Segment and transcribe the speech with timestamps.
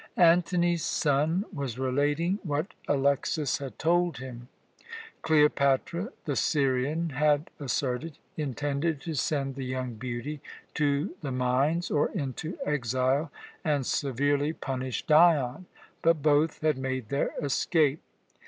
[0.17, 4.47] Antony's son was relating what Alexas had told him.
[5.21, 10.41] Cleopatra, the Syrian had asserted, intended to send the young beauty
[10.73, 13.31] to the mines or into exile,
[13.63, 15.67] and severely punish Dion;
[16.01, 18.01] but both had made their escape.